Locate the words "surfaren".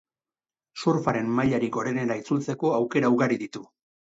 0.83-1.29